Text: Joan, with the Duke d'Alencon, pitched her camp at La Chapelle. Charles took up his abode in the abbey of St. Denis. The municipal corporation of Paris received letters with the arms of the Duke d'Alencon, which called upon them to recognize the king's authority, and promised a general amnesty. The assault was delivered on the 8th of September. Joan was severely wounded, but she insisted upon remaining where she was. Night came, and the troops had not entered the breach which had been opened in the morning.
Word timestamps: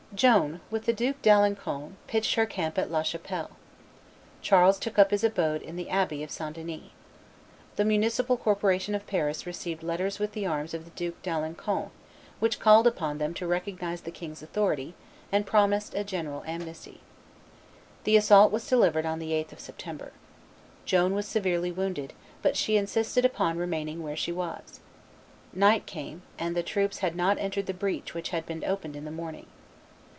Joan, 0.13 0.59
with 0.69 0.85
the 0.87 0.93
Duke 0.93 1.21
d'Alencon, 1.21 1.95
pitched 2.05 2.35
her 2.35 2.45
camp 2.45 2.77
at 2.77 2.91
La 2.91 3.01
Chapelle. 3.01 3.51
Charles 4.41 4.77
took 4.77 4.99
up 4.99 5.09
his 5.09 5.23
abode 5.23 5.61
in 5.61 5.77
the 5.77 5.89
abbey 5.89 6.21
of 6.21 6.29
St. 6.29 6.53
Denis. 6.53 6.91
The 7.77 7.85
municipal 7.85 8.35
corporation 8.35 8.93
of 8.93 9.07
Paris 9.07 9.45
received 9.45 9.83
letters 9.83 10.19
with 10.19 10.33
the 10.33 10.45
arms 10.45 10.73
of 10.73 10.83
the 10.83 10.91
Duke 10.91 11.21
d'Alencon, 11.23 11.91
which 12.39 12.59
called 12.59 12.87
upon 12.87 13.17
them 13.19 13.33
to 13.35 13.47
recognize 13.47 14.01
the 14.01 14.11
king's 14.11 14.43
authority, 14.43 14.95
and 15.31 15.45
promised 15.47 15.95
a 15.95 16.03
general 16.03 16.43
amnesty. 16.45 16.99
The 18.03 18.17
assault 18.17 18.51
was 18.51 18.67
delivered 18.67 19.05
on 19.05 19.19
the 19.19 19.31
8th 19.31 19.53
of 19.53 19.59
September. 19.61 20.11
Joan 20.83 21.15
was 21.15 21.25
severely 21.25 21.71
wounded, 21.71 22.11
but 22.41 22.57
she 22.57 22.75
insisted 22.75 23.23
upon 23.23 23.57
remaining 23.57 24.03
where 24.03 24.17
she 24.17 24.33
was. 24.33 24.81
Night 25.53 25.85
came, 25.85 26.23
and 26.37 26.53
the 26.53 26.63
troops 26.63 26.97
had 26.99 27.15
not 27.15 27.37
entered 27.39 27.65
the 27.65 27.73
breach 27.73 28.13
which 28.13 28.29
had 28.29 28.45
been 28.45 28.65
opened 28.65 28.97
in 28.97 29.05
the 29.05 29.09
morning. 29.11 29.45